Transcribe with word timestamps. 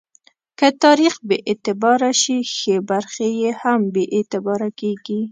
که 0.59 0.67
تاریخ 0.83 1.13
بې 1.27 1.37
اعتباره 1.49 2.11
شي، 2.21 2.37
ښې 2.55 2.75
برخې 2.89 3.27
یې 3.41 3.51
هم 3.61 3.79
بې 3.93 4.03
اعتباره 4.17 4.69
کېږي. 4.79 5.21